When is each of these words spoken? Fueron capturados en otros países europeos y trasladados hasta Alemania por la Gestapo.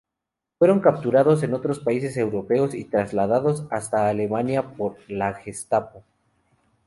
Fueron 0.57 0.79
capturados 0.79 1.43
en 1.43 1.53
otros 1.53 1.79
países 1.79 2.17
europeos 2.17 2.73
y 2.73 2.85
trasladados 2.85 3.67
hasta 3.69 4.09
Alemania 4.09 4.73
por 4.75 4.97
la 5.07 5.35
Gestapo. 5.35 6.01